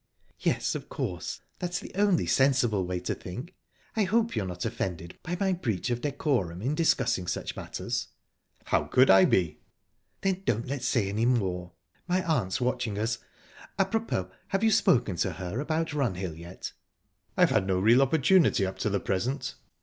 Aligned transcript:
"Yes, 0.39 0.73
of 0.73 0.89
course 0.89 1.41
that's 1.59 1.79
the 1.79 1.93
only 1.93 2.25
sensible 2.25 2.87
way 2.87 2.99
to 3.01 3.13
think...I 3.13 4.05
hope 4.05 4.35
you're 4.35 4.47
not 4.47 4.65
offended 4.65 5.19
by 5.21 5.37
my 5.39 5.53
breach 5.53 5.91
of 5.91 6.01
decorum 6.01 6.59
in 6.59 6.73
discussing 6.73 7.27
such 7.27 7.55
matters?" 7.55 8.07
"How 8.63 8.85
could 8.85 9.11
I 9.11 9.25
be?" 9.25 9.59
"Then 10.21 10.41
don't 10.43 10.65
let's 10.67 10.87
say 10.87 11.07
any 11.07 11.27
more. 11.27 11.73
My 12.07 12.23
aunt's 12.25 12.59
watching 12.59 12.97
us...Apropos, 12.97 14.31
have 14.47 14.63
you 14.63 14.71
spoken 14.71 15.17
to 15.17 15.33
her 15.33 15.59
about 15.59 15.93
Runhill 15.93 16.35
yet?" 16.35 16.71
"I've 17.37 17.51
had 17.51 17.67
no 17.67 17.79
real 17.79 18.01
opportunity 18.01 18.65
up 18.65 18.79
to 18.79 18.89
the 18.89 18.99
present." 18.99 19.53